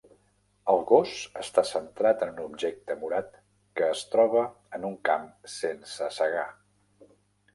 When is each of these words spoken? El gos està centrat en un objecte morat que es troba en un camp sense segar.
El 0.71 0.79
gos 0.91 1.11
està 1.41 1.63
centrat 1.71 2.23
en 2.27 2.31
un 2.33 2.39
objecte 2.45 2.95
morat 3.03 3.37
que 3.81 3.89
es 3.97 4.01
troba 4.15 4.41
en 4.79 4.87
un 4.89 4.95
camp 5.11 5.27
sense 5.59 6.09
segar. 6.19 6.47